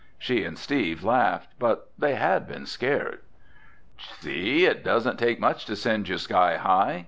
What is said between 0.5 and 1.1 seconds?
Steve